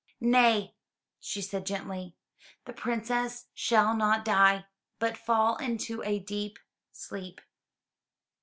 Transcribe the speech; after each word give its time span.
"Nay, 0.19 0.73
she 1.19 1.43
said 1.43 1.63
gently, 1.63 2.15
"the 2.65 2.73
Princess 2.73 3.45
shall 3.53 3.95
not 3.95 4.25
die, 4.25 4.65
but 4.97 5.15
fall 5.15 5.57
into 5.57 6.01
a 6.01 6.17
deep 6.17 6.57
sleep. 6.91 7.39